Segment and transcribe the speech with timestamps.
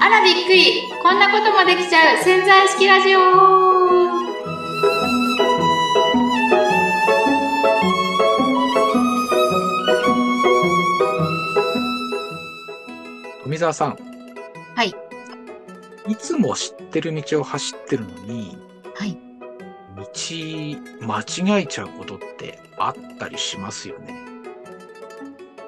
[0.00, 3.18] あらびっくりこんなこともできちゃう潜在意識ラジオ
[13.48, 13.96] 富澤さん。
[14.76, 14.94] はい。
[16.06, 18.58] いつも知ってる道を走ってるのに、
[18.94, 19.16] はい。
[19.96, 20.04] 道
[21.06, 21.20] 間
[21.58, 24.17] 違えちゃうことってあったりしますよね。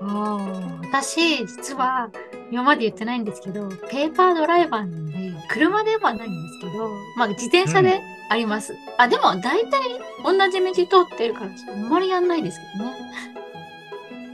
[0.02, 2.10] ああ、私、実は、
[2.50, 8.00] 今まで言ってないんですけど、ペーパードライバーなんで、車ではないんですけど、まあ、自転車で
[8.30, 8.74] あります。
[8.98, 9.80] あ、でも、大体、
[10.24, 12.96] 同じ道通ってるから、あんまりやんないですけどね。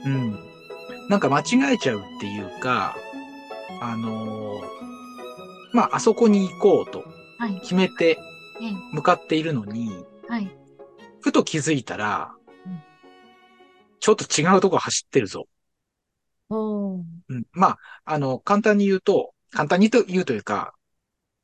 [0.05, 0.47] うん。
[1.09, 2.97] なんか間違えちゃうっていうか、
[3.81, 4.77] あのー
[5.73, 7.05] まあ、あそこに行こうと
[7.39, 7.61] はい。
[7.61, 8.19] 決めて
[8.61, 10.51] ええ向かっているのに、はい。
[11.21, 12.33] ふと気づいたら
[12.65, 12.83] うん、
[14.01, 15.47] ちょっと違うとこ走ってるぞ。
[17.29, 20.75] うん、まあ、あの、簡単に言うと、簡単にと言うというか、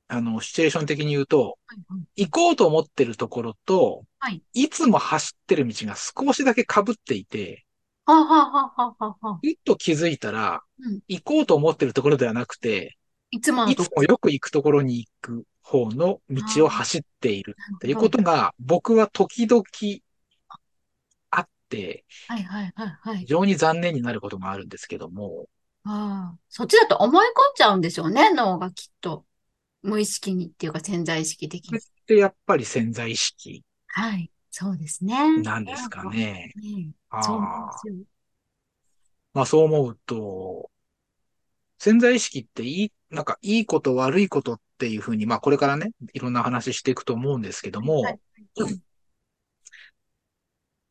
[0.09, 2.27] あの、シチュエーション的に言うと、はいはい。
[2.27, 4.43] 行こうと思ってるところと、はい。
[4.53, 7.65] いつも走ってる道が少しだけ被っていて。
[8.05, 8.13] ふ
[9.53, 11.01] っと気づいたら、うん。
[11.09, 12.99] 行こうと思ってるところではなくて、
[13.31, 19.63] いつものいつもよく行くところに行く方の道を走っているっていうことが、僕は時々
[22.29, 23.27] はいはいはいはい非。
[23.27, 25.47] 常に残念になることがあるんですけども、
[25.85, 29.25] ああ、そっちだと思い込んじゃうんでしょうね、脳がきっと。
[29.83, 31.81] 無意識にっていうか潜在意識的にっ。
[32.07, 34.31] てやっぱり潜在意識はい。
[34.51, 35.39] そうですね。
[35.43, 36.53] なんですかね。
[36.57, 37.95] ねあーそうなんですよ。
[39.35, 40.71] まあそう思うと、
[41.79, 48.21] 潜在意識っていい、なんかいいこと悪いことっていうふうに、まあこれからね、いろんな話していくと思うんですけども、はい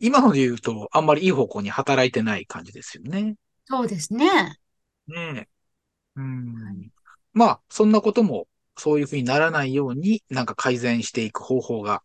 [0.01, 3.35] 今ので言うとあんまりいい方向に働いてない感じですよね。
[3.65, 4.57] そうですね。
[5.07, 5.47] ねえ。
[6.15, 6.91] うんはい
[7.33, 12.03] まあ、そんなことも、そういうふうにならないように、なんか改善していく方法が、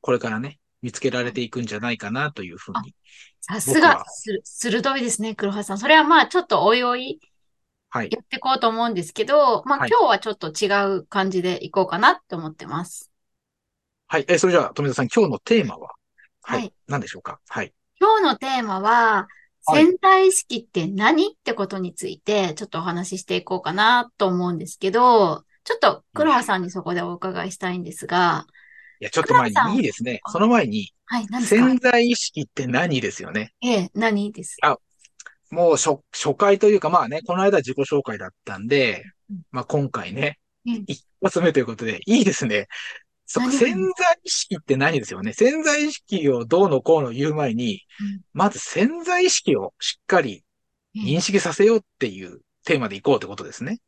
[0.00, 2.94] これからね、見つけられていくんじゃないかなというふうに。
[3.40, 4.02] さすが
[4.44, 5.78] 鋭いですね、黒羽さん。
[5.78, 7.20] それはまあ、ちょっとおいおい
[7.90, 8.08] はい。
[8.10, 13.12] やっていこうと思うんですけど、まあ、はい今日はちょっと違う感じでいこうかなって思ってます。
[14.08, 14.24] はい。
[14.28, 15.90] え、それじゃあ、富田さん、今日のテーマは？
[16.42, 16.60] はい。
[16.60, 17.40] はい何でしょうか？
[17.48, 17.72] はい。
[18.00, 21.28] 今日のテーマは、はい潜在意識って何？
[21.28, 28.44] ってことについて、ちょっとお話ししていこうかなと思うんですけど、ちょっと黒羽さんにそこでお伺いしたいんですが、
[29.00, 30.20] いや、ちょっと前にいいですね。
[30.26, 33.52] その前に、はい、潜在意識って何ですよね？
[33.62, 34.56] ええ、何です？
[35.52, 42.66] もう初、初回というか、まあね、この間自己紹介だったんでうん、まあ今回ね、うん一発目ということで、いいですね。
[43.32, 45.32] そ何潜在意識って何ですよね。
[45.32, 50.44] 潜在意識をどうのこうの言う前に、うんまず潜在意識をしっかり
[50.94, 53.80] 認識させようっていうテーマでいこうってことですね。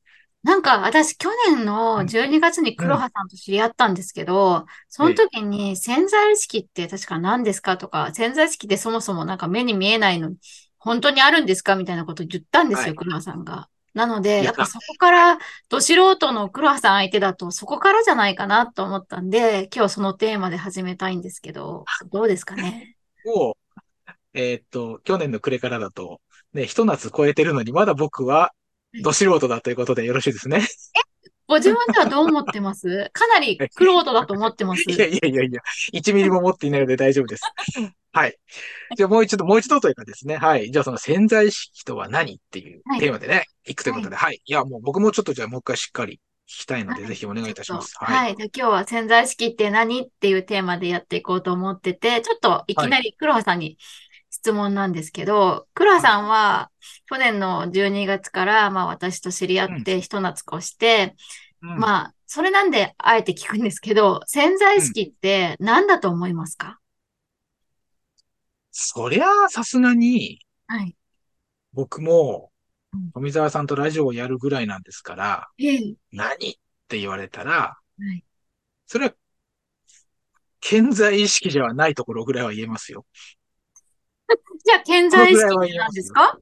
[0.45, 10.37] なんか私去年の12月に黒羽さんと知り合ったんですけど、その時に潜在意識って確か何ですかとか、潜在意識ってそもそもなんか目に見えないのに、
[10.79, 13.69] 本当にあるんですかみたいなことを言ったんですよ、はい黒羽さんが。
[13.95, 15.39] なので、いややっぱそこから、
[15.69, 22.97] ど素人の黒羽さん相手だと、そこからじゃないかなと思ったんで、今日そのテーマで始めたいんですけど、どうですかね？
[23.25, 23.57] も
[24.07, 26.21] う、えーっと、去年の暮れからだと、
[26.53, 28.53] ね、一夏超えてるのに、まだ僕は、
[29.03, 30.67] ど素人だということでよろしいですね。
[31.47, 33.11] ご自分ではどう思ってます？
[33.13, 34.83] かなり黒人だと思ってます。
[34.91, 35.61] いやいやいやいや、
[35.93, 37.43] 1ミリも持っていないので大丈夫です。
[38.13, 38.39] はい。
[38.97, 40.37] じゃあもう一度、もう一度というかですね。
[40.37, 40.71] はい。
[40.71, 44.41] じゃあその潜在意識とは何っていうはいテーマでね、いくということで、はい。
[44.45, 47.95] いや、もう僕もちょっとじゃあもう一回しっかり聞きたいので、はいぜひお願いいたします。
[47.99, 48.27] はい。
[48.27, 48.37] はい。
[48.37, 53.79] じゃあ今日は潜在意識って何っていうテーマでやっていこうと思ってて、ちょっといきなり黒羽さんに
[54.45, 56.71] 質問なんですけど、黒羽さんは
[57.07, 61.17] 去年の12月から、まあ私と知り合って一夏越して、
[61.63, 66.79] うんまあ、それなんであえて聞くんですけど、潜在意識って何だと思いますか？
[68.71, 70.95] そりゃあ、さすがに、はい。
[71.73, 72.51] 僕も
[72.93, 75.95] うん、富澤さんとラジオをやるぐらいなんですから、ええ。
[76.13, 76.55] 何っ
[76.87, 78.23] て言われたら、はい。
[78.87, 79.15] それは、
[80.61, 83.07] 潜在意識ではないところぐらいは言えますよ。
[84.65, 86.39] じゃあ、潜在意識って何ですか？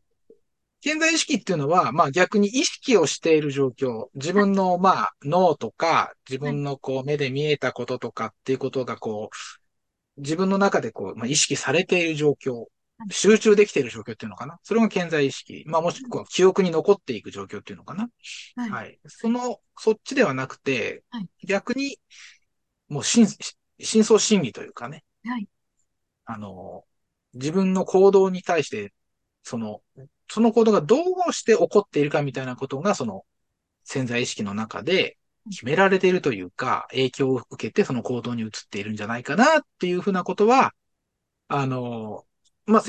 [0.80, 12.66] 潜在意識っていうのは、まあ逆に意識をしている状況、自分のまあ脳とか、自分のこう目で見えたこととかっていうことがこう、自分の中でこう、まあ、意識されている状況、
[13.10, 14.58] 集中できている状況っていうのかな？
[14.62, 15.64] それが潜在意識。
[15.66, 18.08] まあもしくは記憶に残っていく状況っていうのかな？
[18.56, 18.70] はい。
[18.70, 18.98] はい。
[19.06, 21.98] その、そっちではなくてはい、逆に、
[22.88, 23.26] もう真、
[23.80, 25.04] 真相心理というかね。
[25.24, 25.48] はい。
[26.24, 26.84] あの、
[27.34, 28.92] 自分の行動に対して
[29.42, 29.82] その、
[30.28, 30.96] その行動がど
[31.28, 33.24] うして起こっているかみたいなことが、その
[33.84, 35.18] 潜在意識の中で
[35.50, 40.72] 決められているというか、影響を受けてその行動に移っているんじゃないかなっていうふうなことは、
[41.48, 42.24] あの、
[42.66, 42.82] まあ、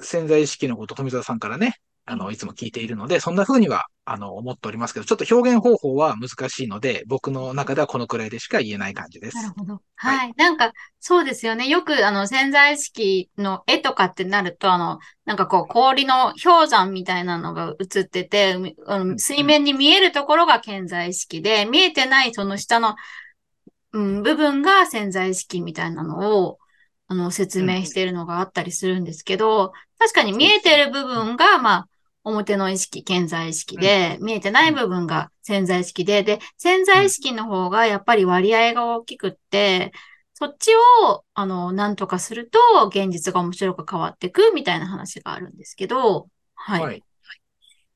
[0.00, 1.76] 潜在意識のこと、富澤さんからね、
[2.08, 9.36] あの、いつも聞いているので、そんな風には、あの、思っておりますけど、ちょっと表現方法は難しいので、僕の中ではこのくらいでしか言えない感じです。
[9.36, 9.82] なるほど。
[9.96, 10.32] はい。
[10.36, 11.66] なんか、そうですよね。
[11.66, 18.56] よく、あの、潜在意識の絵とかってなると、あの、なんかこう、氷の氷山みたいなのが映ってて、
[18.86, 22.94] あの水面に見えるところが潜在意識で、見えてないその下の、
[23.92, 26.58] うん、部分が潜在意識みたいなのを、
[27.08, 31.88] あの、説明しているのがあったりするんですけど、確かに見えてる部分が、まあ、
[32.26, 39.92] 表の意識、潜在意識で、見えてない部分が潜在意識で、で、潜在意識の方がやっぱり割合が大きくって、
[40.34, 40.70] そっち
[41.04, 42.58] を、あの、なんとかすると、
[42.88, 46.82] 現実が面白く変わっていくみたいな話があるんですけど、はい。
[46.82, 47.02] はい、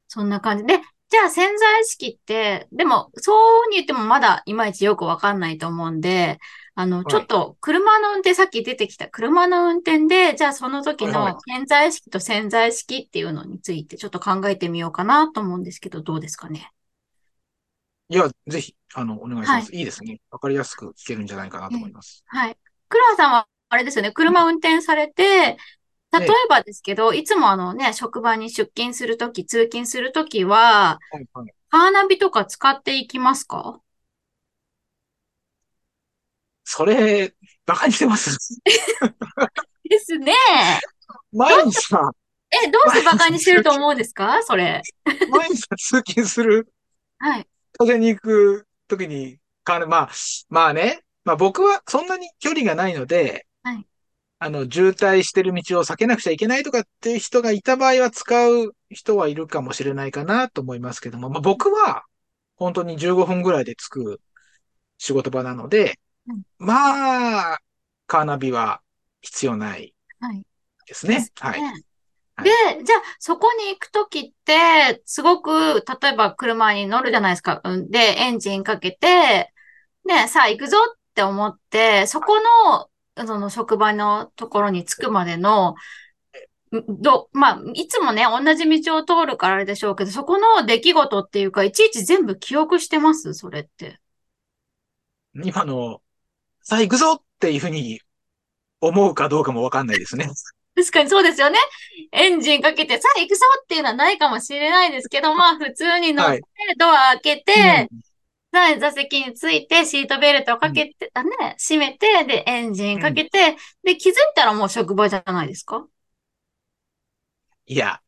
[0.06, 0.64] そんな感じ。
[0.64, 0.80] で、
[1.10, 3.32] じゃあ潜在意識って、でも、そ
[3.66, 6.38] うに言ってもまだいまいちよくわかんないと思うんで、
[6.74, 16.72] あの、ちょっと車の運転、さっき出てきた車の運転で、じゃあその時の潜在意識と潜在意識っていうのについてちょっと考えてみようかなと思うんですけど、どうですかね？
[18.08, 19.70] いや、ぜひ、あの、お願いします。
[19.70, 20.20] はい、いいですね。
[20.30, 22.24] わかりやすく聞けるんじゃないかなと思います。
[22.26, 22.56] はい。
[22.88, 25.56] 黒羽さんは、あれですよね、車運転されて、
[26.12, 33.78] 例えばですけど、ね、いつもあのね、職場に出勤するとき、通勤するときは、はいはい、カーナビとか使っていきますか？
[36.72, 37.34] それ、
[37.66, 38.38] 馬鹿にしてます？
[39.82, 40.32] ですね。
[41.32, 42.12] 毎日さ。
[42.64, 44.40] え、どうして馬鹿にしてると思うんですか？
[44.44, 44.80] それ。
[45.30, 46.72] 毎日通勤する。
[47.18, 47.48] はい。
[47.72, 50.10] 当然に行くときに、かまあ、
[50.48, 53.84] まあね、まあ僕はそんなに距離がないので、はい。
[54.38, 62.04] あの、渋滞してる道を避けなくちゃいけないとかっていう人がいた場合は使う人はいるかもしれないかなと思いますけども、まあ僕は
[62.54, 64.20] 本当に15分ぐらいで着く
[64.98, 65.98] 仕事場なので、
[66.58, 67.58] まあ、
[68.06, 68.80] カーナビは
[69.20, 69.94] 必要ない
[70.86, 71.28] ですね。
[71.40, 71.60] はい。
[72.42, 72.50] で、
[72.84, 77.60] じゃあ、そこに行くときって、すごく、例えば車に乗るじゃないですか。
[77.90, 79.52] で、エンジンかけて、
[80.06, 82.36] ね、さあ行くぞって思って、そこ
[83.16, 85.74] の、その職場のところに着くまでの、
[86.88, 93.34] ど、まあ、いつもね、同じ道を通るからあれでしょうけど、そこの出来事っていうか、いちいち全部記憶してます？
[93.34, 94.00] それって。
[95.34, 96.00] 今の
[96.70, 98.00] さあ行くぞっていうふうに
[98.80, 100.30] 思うかどうかもわかんないですね。
[100.76, 101.58] 確かにそうですよね。
[102.12, 106.42] エンジンかけて、さあ行くぞっていうのはないかもしれないですけど、まあ普通に乗って、
[106.78, 107.88] ドア開けて、
[108.52, 115.84] はい、座席について、シートベルトをかけて、うん、ね、閉めて、で、エンジンかけて、うん、で、気づいたらもう職場じゃないですか。
[117.66, 118.00] いや、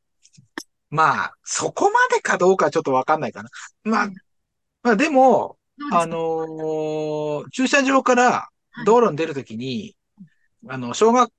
[0.89, 3.51] まあ、そこまでかどうかちょっとわかんないかな。
[3.83, 4.11] まあ、
[4.85, 5.59] まあでも、
[5.91, 8.49] あのー、駐車場から
[8.85, 9.97] 道路に出るときに、
[10.65, 11.31] はい、あの、小学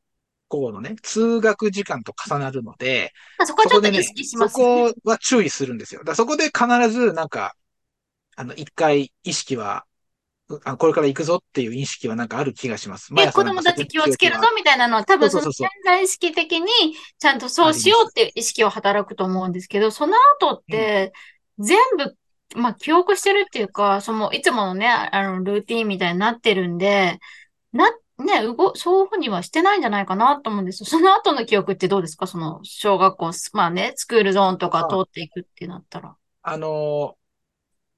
[0.47, 3.11] 校のね、通学時間と重なるので、
[3.45, 6.03] そこはちょっと意識します、ね、そこは注意するんですよ。
[6.03, 7.55] だそこで必ずなんか、
[8.35, 9.85] あの、一回意識は、
[10.65, 13.13] あこれから行くぞっていう意識はなんかある気がします。
[13.17, 16.67] え、子供たち気をつけるぞみたいなのは多分その潜在意識的に
[17.17, 21.13] ちゃんとそうしようっていう意識は働くと思うんですけど、その後って
[21.59, 22.15] 全部
[22.55, 27.19] まあ、記憶してるっていうか、その、いつものね、あの、ルーティンみたいになってるんで、
[27.73, 30.85] な、ね、うご、そういうふうにはしてないんじゃないかなと思うんですよ。
[30.89, 32.27] その後の記憶ってどうですか？
[32.27, 36.15] その、小学校、まあね、スクールゾーンとか通っていくってなったら。
[36.41, 37.17] あの、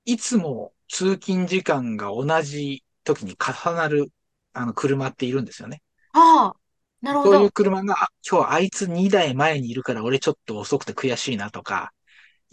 [0.05, 4.11] いつも通勤時間が同じ時に重なる、
[4.53, 5.81] あの、車っているんですよね。
[6.13, 6.59] ああ、
[7.01, 7.31] なるほど。
[7.31, 7.95] そういう車が、
[8.29, 11.91] 今日あいつ2台前にいるから俺ちょっと遅くて悔しいなとか、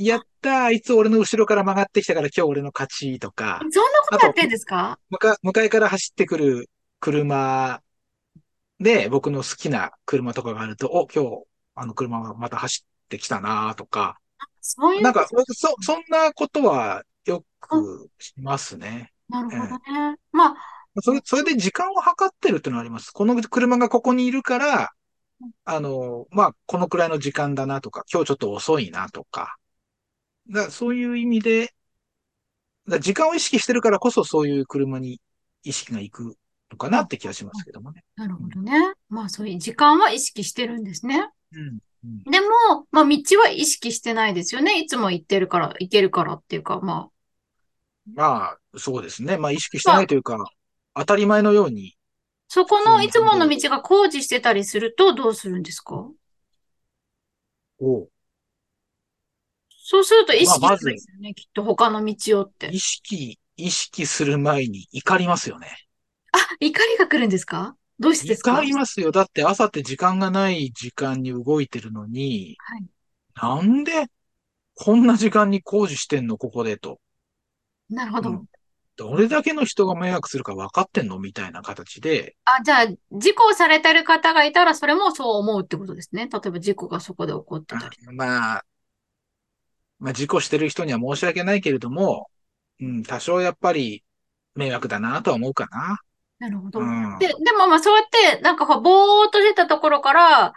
[0.06, 3.60] やったー、あいつ俺の後ろから曲がってきたから今日俺の勝ちとか。
[3.70, 4.98] そんなことやってんですか？
[5.10, 7.80] 向か向かいから走ってくる車
[8.80, 11.42] で僕の好きな車とかがあると、お、今日
[11.74, 14.18] あの車がまた走ってきたなとか。
[14.60, 19.12] そういうなんかそ、そんなことはよくしますね。
[19.28, 19.78] なるほどね。
[19.88, 20.54] えー、まあ、
[21.00, 23.10] それ、それで時間を計ってるってのはあります。
[23.10, 24.90] この車がここにいるから、
[25.64, 29.56] あの、まあ、このくらいの時間だなとか、今日ちょっと遅いなとか、
[30.52, 31.74] だそういう意味で、
[32.86, 35.20] だ時間を意識してるからこそそういう車に
[35.64, 36.36] 意識がいく
[36.70, 38.04] のかなって気がしますけどもね。
[38.16, 38.72] なるほどね。
[39.08, 41.28] まあそういう時間は意識してるんですね。
[41.52, 41.78] うん。
[42.04, 44.80] うん、でも、まあ道は意識してないですよね。
[44.80, 47.10] いつも行ってるから、行けるからっていうか、まあ。
[48.14, 49.38] まあ、そうですね。
[49.38, 50.48] まあ意識してないというか、まあ、
[51.00, 51.96] 当たり前のように。
[52.48, 56.06] そこのいつもの道が工事してたりするとどうするんですか？
[57.78, 58.10] おう
[59.92, 62.80] そうすると意識まあまずないですよね、きっと他の道をって意。
[62.80, 65.76] 識、意識する前に怒りますよね。
[66.32, 67.76] あ、怒りが来るんですか？
[67.98, 68.52] どうしてですか？
[68.54, 69.10] 怒りますよ。
[69.10, 72.86] だって朝って時間がない時間に動いてるのに、はい。
[73.34, 74.06] なんで
[74.74, 76.98] こんな時間に工事してんのここでと。
[77.90, 78.30] なるほど。
[78.30, 78.44] うん
[78.94, 81.18] どれだけの人が迷惑するか分かってんの？
[81.18, 86.28] みたいな形で、あ、じゃあ、事故をされてる方がいたら、それもそう思うってことですね。
[86.30, 88.14] 例えば事故がそこで起こってたり。
[88.14, 88.64] まあ、
[90.02, 92.28] まあ事故してる人には申し訳ないけれども、
[92.80, 94.02] うん、多少やっぱり
[94.56, 96.00] 迷惑だなとは思うかな。
[96.40, 96.80] なるほど。
[96.80, 97.18] うん。
[97.20, 100.54] で、でもまあそうやって、なんかこうぼーっとしてたところから、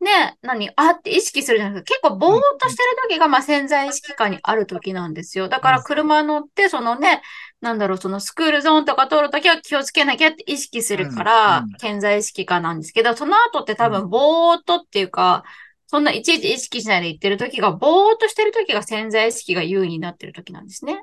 [0.00, 1.88] ね、何、あって意識するじゃないですか。
[1.88, 5.50] 結構ぼーっとしてる時が、まあ潜在意識下にある時なんですよ。
[5.50, 7.20] だから車乗って、そのね、
[7.60, 15.44] なんだろう、そのスクールゾーンとか通るときは気をつけなきゃって意識するから潜在意識下なんですけど、その後って多分ぼーっとっていうか、
[15.86, 21.02] そんないちいち意識しないで言ってる時が、ぼーっとしてる時が潜在意識が優位になってる時なんですね。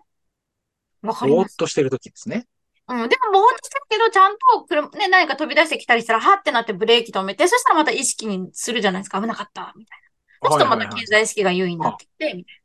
[1.01, 1.47] わかります？
[1.47, 2.45] ぼーっとしてる時ですね。
[2.89, 2.97] うん。
[3.09, 9.21] でも、ぼーっとしてるけど、ちゃんと車、ね、何か飛び出してきたりしたら、はってなってブレーキ止めて、そしたらまた意識にするじゃないですか。
[9.21, 9.99] 危なかった、みたい
[10.41, 10.49] な。
[10.49, 12.62] そうするとまたはいはいはい経済意識が優位になってきて、みたい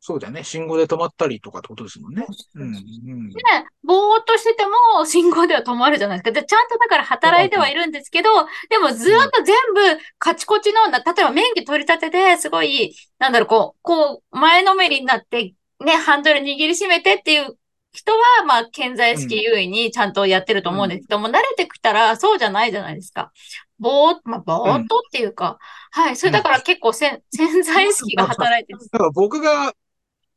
[0.00, 0.44] そうだよね。
[0.44, 2.24] 信号で止まったりとかってことですもんね。
[2.54, 2.62] な。
[2.62, 2.74] うん。
[2.76, 3.30] うん。
[3.30, 3.42] で、
[3.82, 6.40] ぼーっとしてても、信号では止まるじゃないですか。
[6.40, 8.30] で、ちゃんとだから働いてはいるんですけど、
[8.70, 17.58] でもずーっと全部、カチコチの、な例えば免許取り立てで、すごい、なんだろう、こう、こう、前のめりになって、ね、ハンドル握りしめてっていう
[17.92, 23.32] 人は、まあ、健在意識優位にちゃんとやってると思うんですけども、慣れてきたらそうじゃないじゃないですか。
[23.78, 25.58] ぼーっ、まあ、ぼーっとっていうか、
[25.90, 26.16] はい。
[26.16, 28.78] それだから結構せん、 潜在意識が働いてる。
[28.92, 29.72] だから僕が、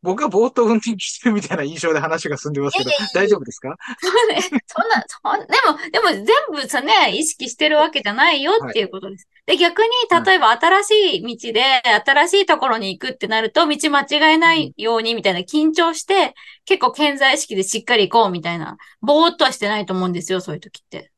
[0.02, 3.76] 僕がぼーっと運転してるみたいな印象で話が進んでますけどいやいやい、や大丈夫ですか？
[4.00, 4.42] そうね。
[4.66, 9.28] そんな、そん、でも、でも全部さね、意識してるわけじゃないよっていうことです。
[9.46, 9.88] で、逆に、
[10.26, 11.64] 例えば新しい道で、
[12.06, 16.34] 新しいところに行くってなると、道間違えないようにみたいな緊張して、
[16.66, 21.12] 結構健在意識でしっかり行こうみたいな、ぼーっとはしてないと思うんですよ、そういう時って。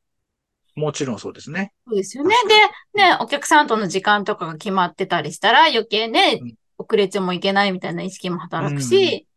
[0.74, 1.72] もちろんそうですね。
[1.86, 2.34] そうですよね。
[2.34, 9.28] 確で、ね、お客さんとの時間とかが決まってたりしたら、余計ねうん、遅れてもいけないみたいな意識も働くうんし、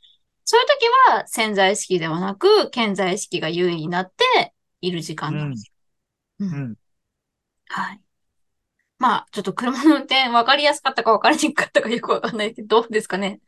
[0.46, 5.72] そういう時は潜在意識ではなく、健在意識が優位になっている時うん間なんです。。
[6.39, 6.77] うんうん。
[7.70, 8.01] はい。
[9.00, 13.41] まあ、ちょっと車の運転分かりやすかったか分かりにくかったかよくわかんないけど、どうですかね。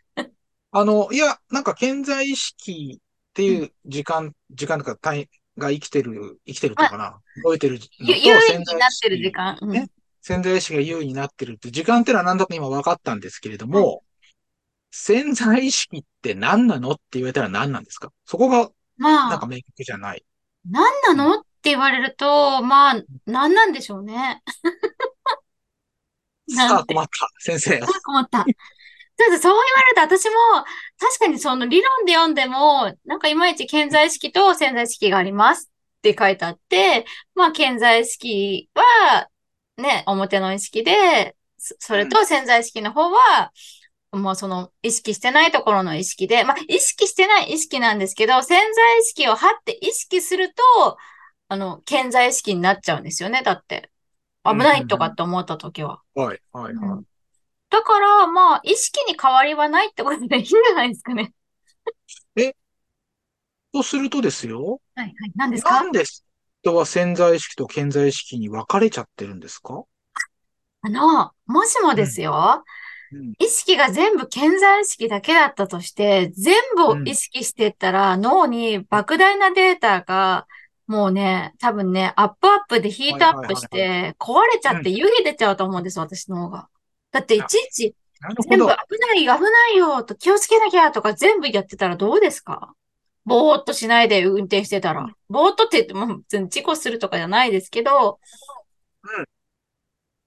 [0.72, 7.22] あの、いや、なんか健在意識っていう時間、時間とか単位が生きてる、生きてるとかな。
[7.44, 9.58] 動いてるのとゆ優位になってる識時間。
[9.62, 9.90] うんね
[10.30, 14.04] 潜在意識が優位になってるって、時間ってのは何だか今分かったんですけれども、
[14.92, 18.12] 潜在意識って何なのって言われたら何なんですか？
[18.26, 20.24] そこがまあなんか、明確じゃない。
[20.70, 24.44] 何なのって言われると、まあ、何なんでしょうね。
[26.56, 27.10] さあ困った、
[27.40, 27.80] 先生。
[27.82, 28.38] あ困った。
[28.40, 28.54] だって
[29.38, 30.36] そう言われると私も、
[31.00, 37.06] 確かにその理論で読んでも、なんかいまいち潜在意識と潜在意識がありますって書いてあって、
[37.36, 39.28] まあ潜在意識は、
[39.80, 43.52] ね、表の意識で、そそれと潜在意識の方は、
[44.12, 50.98] もうその意識してないところの意識で、まあ意識してない意識なんですけど、潜在意識をはって意識すると、
[51.48, 53.42] あの、潜在意識になっちゃうんですよね。
[53.44, 53.92] だって、
[54.44, 56.02] 危ないとかって思った時は。
[56.16, 57.04] はい、はい、うんはい。
[57.70, 61.34] だから、まあ、意識に変わりはないってことでいいんじゃないですかね。
[63.72, 64.82] とするとですよ。
[64.96, 65.14] はい、はい。
[65.36, 65.72] 何ですか？
[65.72, 66.04] なんで
[66.62, 69.84] 人は潜在意識と潜在意識に分かれちゃってるんですか？
[70.82, 72.64] あの、もしもですよ、
[73.12, 73.34] うん。
[73.40, 80.48] 意識が全部潜在意識だけだったとして、全部を意識してったら、脳に莫大なデータが、
[80.88, 86.68] もうね、多分ね、アップアップでヒートアップして、壊れちゃって湯気出ちゃうと思うんです、私の方が。
[87.12, 87.96] だっていちいち、
[88.50, 88.70] 全部ど。
[88.70, 89.38] 危ない、危な
[89.74, 92.74] いよ、と気をつけなきゃとか全部やってたらどうですか？
[93.30, 95.08] ぼーっとしないで運転してたら。
[95.30, 98.20] ぼーっとって言っても事故するとかじゃないですけど、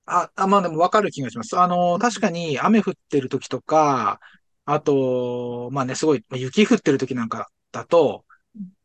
[0.06, 1.59] あ、あ、まあでも分かる気がします。
[1.59, 4.21] あの、確かに雨降ってる時とか、
[4.64, 8.25] あと、まあね、すごい、まあ雪降ってる時なんかだと、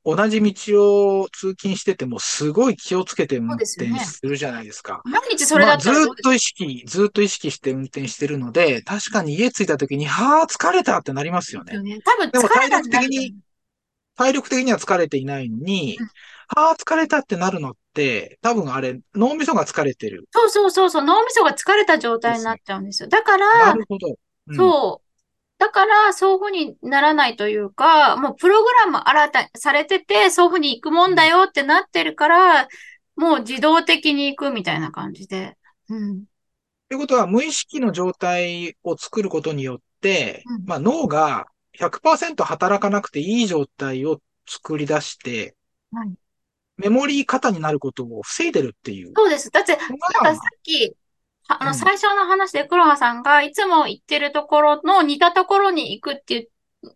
[0.05, 3.81] 同じ道を通勤してても、すごい気をつけて運転す
[4.24, 5.01] るじゃないですか。
[5.03, 11.74] 毎日それだったらまあ、ずっと意識、ずっと意識して運転してるので、確かに家着いた時に、はあ、疲れたってなりますよね。
[11.74, 12.00] よね。
[12.05, 13.36] 多分疲れた体力的に
[14.17, 16.05] 体力的には疲れていないのにうん、
[16.50, 20.27] はあ、疲れたってなるのって、多分あれ、脳みそが疲れてる。
[20.31, 23.09] そうそうそうそう、脳みそが疲れた状態になっちゃうんですよ。
[23.09, 24.15] だかなら、るほど。
[24.47, 25.07] うんそう。
[25.59, 32.67] だから、そういうふうにならないというか、もうプログラム新たされてて、そういうふうに行くもんだよってなってるから、
[33.15, 35.57] もう自動的に行くみたいな感じで。
[35.89, 36.25] うん。
[36.89, 41.47] ということは、無意識の状態を作ることによって、うんまあ、脳が
[41.79, 45.55] 100%働かなくていい状態を作り出して、
[45.91, 46.10] はい
[46.79, 49.50] メモリー型になることを防いでるっていうそうです。
[49.50, 50.96] だって、なんかさっき、
[51.48, 56.50] はあの、うん最初の話で黒羽さんがいつも行ってるところの似たところに行くっていう、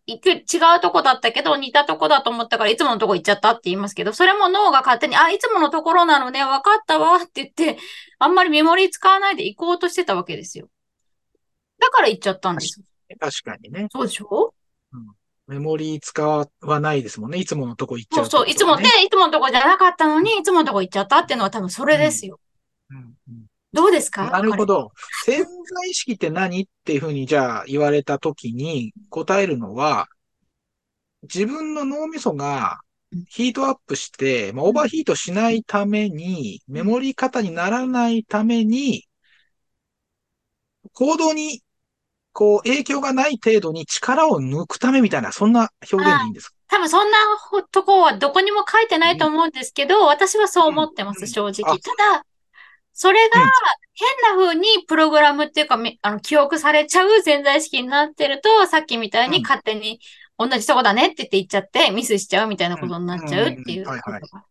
[0.05, 0.41] 行く、違
[0.77, 7.79] うとこだったけど、似たとこだと思ったからいつものとこ行っちゃったって言いますけど、それも脳が勝手に、あ、いつものところなのね、分かったわって言って、
[8.19, 10.67] あんまりメモリー使わないで行こうとしてたわけですよ。
[11.79, 12.79] だから行っちゃったんです。
[13.19, 13.87] 確かにね。
[13.91, 14.53] そうでしょ？
[15.47, 16.21] メモリー使
[16.61, 17.37] わないですもんね。
[17.37, 18.49] いつものとこ行っちゃそううそう。
[18.49, 22.39] いつも、で、いつものとこじゃなかったのに、いつものとこ行っちゃったっていうのは多分それですよ。
[22.89, 22.99] うんう
[23.31, 24.29] んどうですか？
[24.29, 24.91] なるほど。
[25.23, 30.09] 潜在意識って何っていうふうにじゃあ言われたときに答えるのは、
[31.23, 32.81] 自分の脳みそが
[33.29, 39.07] ヒートアップして、まあ、オーバーヒートしないために、メモリー型にならないために、
[40.91, 41.61] 行動に
[42.33, 46.55] こう影響がない程度に力を抜くためみたいな、そんな表現でいいんですか？
[46.69, 47.17] 多分そんな
[47.71, 51.27] とこはどこにも書いてないと思うんですけど、私はそう思ってます、うん。
[51.27, 51.73] 正直。
[51.73, 51.77] あ。
[51.77, 52.25] ただ、
[52.93, 53.49] それがうん。
[53.93, 59.43] 変な風にプログラムっていうか、めあの、記憶されちゃう潜在意識になってると、さっきみたいにうん。
[59.43, 59.99] 勝手に
[60.37, 64.21] 同じとこだねって言って言っちゃって、ミスしちゃうみたいなことになっちゃうっていうはいはい。
[64.21, 64.45] ことが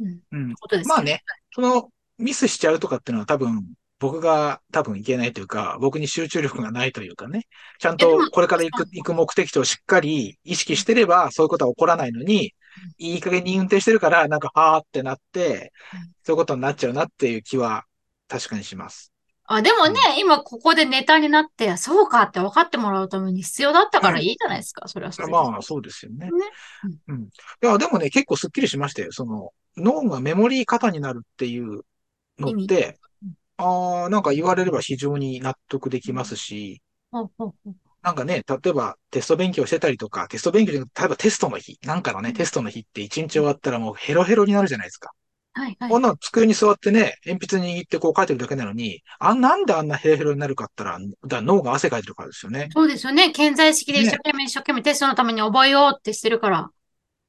[0.00, 0.20] うん。
[0.30, 0.54] うん。
[0.54, 3.64] ことですまあね、そのミスしちゃうとかっていうのは多分、
[4.02, 7.46] 僕が多分いけないというか、僕に集中力がないというかね、
[7.78, 12.52] ちゃんとこれから行く、行く目的地をしっかり意識してれば、そういうことは起こらないのに、
[12.98, 17.84] いい加減に運転してるから、なんか、はーってなってうん、そういうことになっちゃうなっていう気は
[18.26, 19.12] 確かにします。
[19.44, 24.88] あ、でもね、今ここでネタになって、そうかって分かってもらうために必要だったからいいじゃないですか。
[24.88, 25.32] それはそれで。
[25.32, 26.26] まあ、そうですよね。
[26.26, 26.32] ね
[27.06, 27.22] うん。
[27.22, 27.26] い
[27.60, 29.12] や、でもね、結構スッキリしましたよ。
[29.12, 31.84] その、脳がメモリー型になるっていう
[32.38, 32.94] のってうん、
[33.62, 36.82] ああ、なんか言われれば非常に納得できますし、
[38.02, 45.10] なんかね、例えばテスト勉強してたりとか、テスト勉強で、例えばテストの日、なんかのね、うんテストの日って一日終わったらもうヘロヘロになるじゃないですか。
[45.54, 52.68] はいはいこんなの机に座ってね、鉛筆握ってこう書いてるだけなのに、あ、なんであんなヘロヘロになるかったら、だ脳が汗かいてるからですよね。
[52.72, 53.30] そうですよね。
[53.32, 56.70] 健在意識で一生懸命一生懸命テストのために覚えようってしてるから。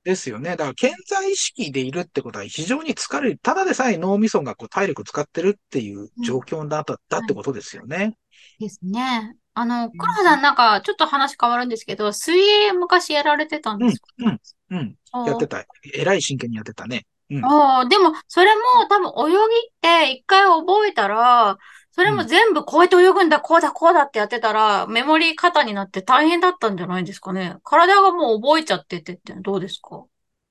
[0.04, 0.52] ですよね。
[0.52, 3.38] だから、健在意識でいるってことは非常に疲れる。
[3.38, 8.18] ただでさえ脳みそがこう体力使ってるっていう状況だった、だってことですよね。
[8.60, 9.36] ですね。
[9.54, 14.08] あの、黒羽さんなんかちょっと話変わるんですけど、水泳昔やられてたんですか？
[14.18, 14.40] うん、
[14.72, 14.96] うん。
[15.14, 15.64] おーやってた。
[15.94, 17.06] えらい真剣にやってたね。
[17.30, 17.42] うん。
[17.90, 21.58] でも、それも多分泳ぎって一回覚えたら、
[21.96, 27.58] それも全部こうやって泳ぐんだ、こうだ、こうだってやってたら、メモリー型になって大変だったんじゃないですかね。
[27.64, 30.04] 体がもう覚えちゃっててってどうですか？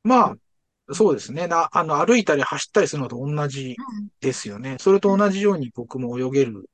[0.05, 0.37] ま
[0.89, 1.49] あ、そうですね。
[1.49, 4.77] な、あの、歩いたり走ったりするのと同じうんですよね。
[4.79, 6.71] それと同じように僕も泳げる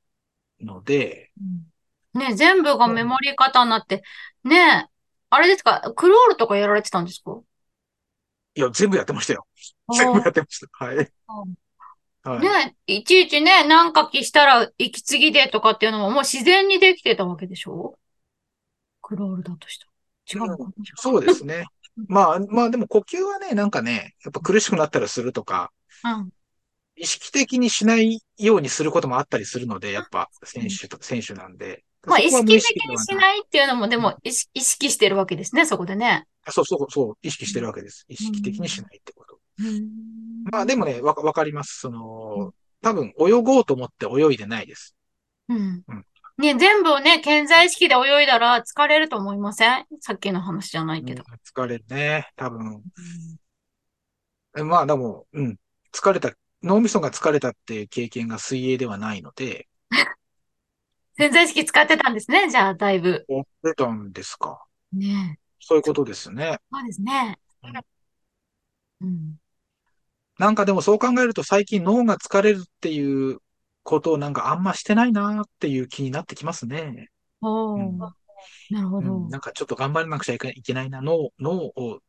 [0.61, 1.31] ので、
[2.13, 4.03] ね、全部がメモリー型になって、
[4.43, 4.87] ね、
[5.31, 7.39] あれですか、クロールとかやられてたんですか？
[8.53, 9.47] いや、全部やってましたよ。
[9.97, 10.85] 全部やってました。
[10.85, 11.11] はい。
[12.29, 12.41] はい。
[12.41, 17.97] ね、いちいちね、何書きしたら息継ぎでとかっていうのももう自然にできてたわけでしょ？
[19.01, 20.45] クロールだとしたら。
[20.45, 20.71] 違うのかな？
[20.95, 21.65] そうですね。
[22.07, 25.71] まあ、まあでも呼吸はね、なんかね、やっぱ苦しくなったらするとか、
[26.03, 26.29] うん。
[26.95, 31.83] 意識的にしないようにすることもあったりするので、やっぱ選手と、選手なんで。
[32.05, 36.25] まあ、意識的にしないっていうのも、でも意識、意識してるわけですね、そこでね。
[36.49, 38.05] そうそうそう、意識してるわけです。
[38.09, 39.28] 意識的にしないってこと。
[39.59, 40.09] うん
[40.51, 41.79] まあでもね、わか、わかります。
[41.79, 44.95] その、多分泳ごうと思って泳いでないです。
[45.49, 46.05] うんうん。
[46.37, 49.85] ね、全部をね、健在意識で泳いだら疲れると思いません？
[49.99, 51.23] さっきの話じゃないけど。
[51.27, 52.29] うん疲れるね。
[52.35, 52.83] 多分。
[54.65, 55.57] まあでも、うん。
[55.91, 56.31] 疲れた、
[56.63, 59.67] 脳みそが疲れたっていう経験が水泳ではないので、
[61.17, 63.25] 潜在意識使ってたんですね、じゃあ、だいぶ。
[63.27, 64.63] やってたんですか。
[64.93, 66.59] ねそういうことですよね。
[66.71, 67.37] そうですね。
[69.01, 69.39] うん。
[70.39, 73.39] なんかでもそう考えると最近脳が疲れるっていう
[73.83, 77.09] ことをなんかあんましてないなっていう気になってきますね。
[77.41, 77.99] おーうん
[78.69, 79.15] なるほど。
[79.15, 81.01] うん、なんかちょっと頑張らなくちゃいけないな。
[81.01, 81.99] 脳、脳を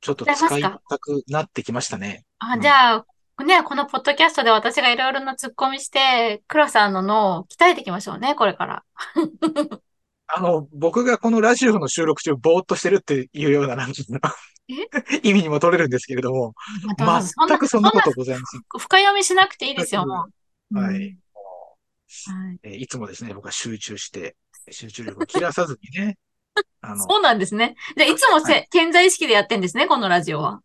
[0.00, 2.24] ちょっと使使いたくなってきましたね。
[2.38, 8.84] あ、うんじゃあ、ね、このポッドキャストで私がいろいろな突っ込みして、クラさんの脳を鍛えていきましょうね、これから。
[10.28, 14.36] あの、僕がこのラジオの収録中ぼーっとしてるっていうようななんか
[15.22, 16.54] 意味にも取れるんですけれども、
[16.98, 18.62] まあ全くそんなことございません。
[18.78, 20.26] 深読みしなくていいですよ、も
[20.70, 20.78] う。
[20.78, 20.94] うんはい。
[20.94, 22.58] はい。
[22.62, 24.36] えーいつもですね、僕は集中して、
[24.70, 26.18] 集中力を切らさずにね、
[26.80, 27.76] あの、そうなんですね。
[27.96, 30.62] じゃあ、いつもせ、は健在意識でやってんですね、このラジオは。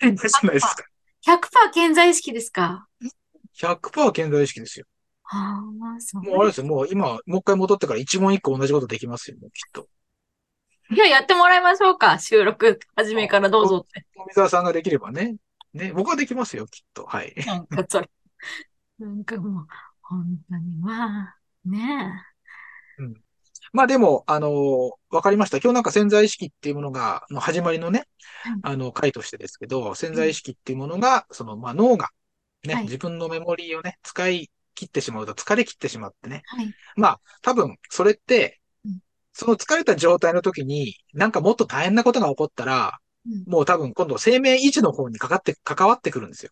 [0.00, 0.84] じゃないですか。
[1.22, 2.88] 100%健在意識ですか。
[3.54, 4.86] 100%健在意識ですよ。
[5.24, 5.60] あ
[5.96, 6.22] あ、そう。
[6.22, 9.88] もうあれですよ、もう今、もう一回戻ってから一問一個同じことできますよ、もうきっと。
[10.90, 12.18] いや、やってもらいましょうか。
[12.18, 14.04] 収録、初めからどうぞって。
[14.14, 15.36] 富澤さんができればね。
[15.72, 17.06] ね、僕はできますよ、きっと。
[17.06, 17.34] はい。
[17.46, 18.10] なんかそれ。
[18.98, 19.66] なんかもう、
[20.02, 22.12] 本当に、まあ、ね
[23.72, 25.58] まあでも、あのーわかりました。
[25.58, 28.04] 今日なんか潜在意識っていうものが、の始まりのね
[28.42, 32.08] はい、あの、回としてですけど、潜在意識っていうものが、その、まあ脳が、
[32.64, 36.42] ね、はい自分のメモリーをね、使い切ってしまうと疲れ切ってしまってね。
[36.46, 36.74] はい。
[36.96, 38.61] まあ、多分、それってうん、
[39.32, 46.50] その疲れた状態の時に、なんかもっと大変なことが起こったら、うんもう多分今度生命維持の方にかかって、関わってくるんですよ。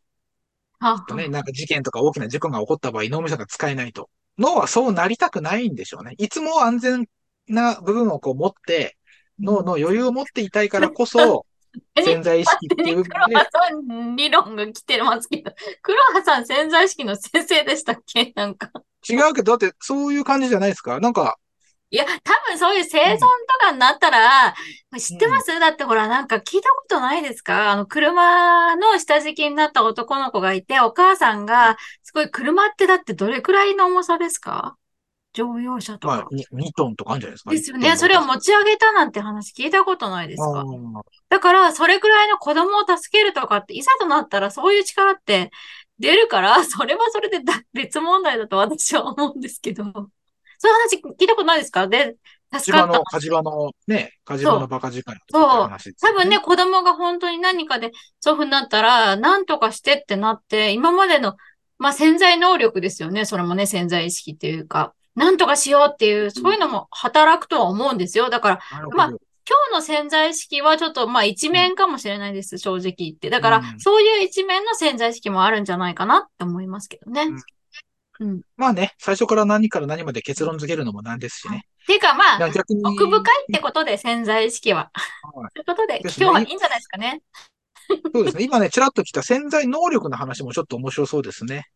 [0.79, 4.09] はとね、なんか事件とか大きな事故が起こった場合、脳みそが使えないと。
[4.38, 6.14] 脳はそうなりたくないんでしょうね。
[6.16, 7.07] いつも安全
[7.49, 8.97] な部分をこう持って、
[9.40, 11.45] 脳の余裕を持っていたいからこそ、
[11.99, 18.33] 潜在意識っていう部分黒で、羽さん理論が来てますけど、黒羽さん潜在意識の先生でしたっけ？
[18.37, 18.71] なんか。
[19.09, 21.01] 違うけど、だってそういう感じじゃないですか？
[21.01, 21.37] なんか、
[21.92, 22.11] いや、多
[22.46, 23.26] 分そういう生存と
[23.61, 24.55] かになったら、
[24.96, 27.72] 知ってます、だってほら、なんか聞いたことないですか？
[27.72, 34.76] あの、車の下敷きになった男の子がいて、お母さんが、すごい車ってだってどれくらいの重さですか？
[35.33, 36.16] 乗用車とか。
[36.16, 37.50] まあ、に2トンとかあるんじゃないですか？
[37.50, 37.96] ですよね。
[37.96, 40.64] それを持ち上げたなんて話聞いたことないですか？
[41.29, 45.50] だから、それくらいの子供を助けるとかって、いざとなったらそういう力って
[45.98, 50.11] 出るから、それはそれでだ別問題だと私は思うんですけど。
[50.62, 51.88] そういう話聞いたことないですか？
[51.88, 52.16] で、
[52.53, 53.70] 助かった火事場の、。
[53.87, 55.70] ね、火事場のバカ時間そう
[56.01, 61.35] 多分ね、子供が本当に何かでそういう風になったら、何とかしてってなって、今までの、
[61.79, 63.25] まあ、潜在能力ですよね。
[63.25, 68.29] それもね、潜在意識っていうか、何とかしようっていう、そういうのも働くとは思うんですよ。
[68.29, 68.61] だから。
[68.94, 69.12] まあ
[69.49, 73.31] 今日の潜在意識はちょっと、まあ一面かもしれないです、正直言って。
[73.31, 77.23] だから、うんそういう一面の潜在意識もあるんじゃないかなって思いますけどね。
[77.23, 77.38] うん
[78.20, 78.42] うん。
[78.56, 81.66] まあね、最初から何から何まで結論付けるのもなんですしね。
[81.87, 82.83] ていうかまあ、逆に。
[82.85, 84.90] 奥深いってことで、潜在意識は。
[85.22, 87.22] はいということで、ですね今日はいいんじゃないですかね。
[88.14, 88.44] そうですね。
[88.44, 91.70] 今ね、ちらっと来た潜在能力の話もちょっと面白そうですね。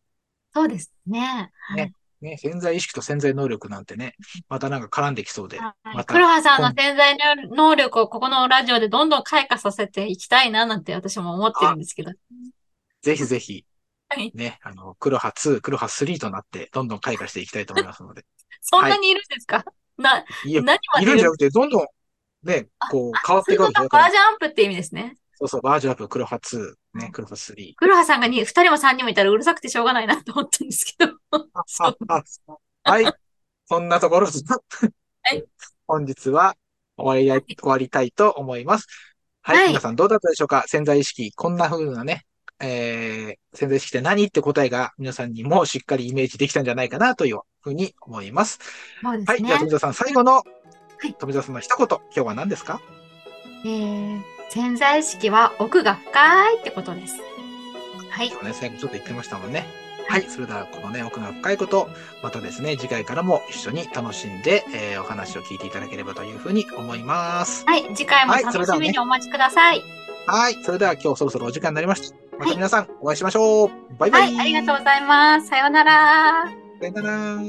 [0.53, 1.51] そうですね。
[1.67, 4.15] はいねね、潜在意識と潜在能力なんてね、
[4.47, 5.59] またなんか絡んできそうで。
[5.59, 7.17] はいまた黒羽さんの潜在
[7.49, 12.11] 能力をここのラジオでどんどん開花させていきたいななんて私も思ってるんですけど。
[13.01, 13.65] ぜひぜひ
[14.15, 18.25] はい、ね、あの、黒羽2、黒羽3となって、どんどん開花していきたいと思いますので。
[18.61, 19.63] そんなにいるんですか、
[19.97, 21.03] な、いや何まで？
[21.03, 21.87] いるんじゃなくて、どんどん、
[22.43, 25.17] ね、こう、変わっていくわけですバージョンアップって意味ですね。
[25.37, 27.73] そうそう、バージョンアップ、黒羽2、ね、黒羽3。
[27.75, 31.13] 黒羽さんがに二人も三人もいたらうるさくてしょうがないなと思ったんですけど。
[32.83, 33.05] はい。
[33.65, 34.39] そんなところで、
[35.23, 35.43] はい
[35.87, 36.55] 本日は
[36.97, 38.87] 終わりや終わりたいと思います。
[39.41, 39.57] はい。
[39.57, 42.25] はい皆さんどうだったでしょうか潜在意識、こんな風なね、
[42.59, 44.25] えー、潜在意識って何？
[44.25, 48.59] って答えが皆さんにもしっかりイメージできたんじゃないかなというふうに思います。
[49.03, 49.17] はい。
[49.17, 49.47] そうですね。
[49.47, 50.43] じゃあ、富澤さん、最後の、
[51.03, 52.81] い富澤さんの一言、今日は何ですか？
[53.65, 57.15] えー、潜在意識は奥が深いってことです。
[58.09, 58.29] はい。
[58.29, 59.65] 今日ね、最後ちょっと言ってましたもんね。
[60.07, 60.29] はい。
[60.29, 61.89] それでは、このね、奥が深いこと、
[62.21, 67.65] またですね、次回からも一緒に楽しんで、えーお話を聞いていただければというふうに思います。
[67.65, 67.83] はい。
[67.95, 69.83] 次回もはい楽しみにお待ちください。
[70.27, 70.63] はい。
[70.63, 72.24] それでは今日そろそろお時間になりました。
[72.39, 73.69] また皆さんお会いしましょう。
[73.97, 74.21] バイバイ。
[74.21, 74.39] はい。
[74.41, 75.47] ありがとうございます。
[75.47, 76.45] さようなら。
[76.79, 77.39] さよなら。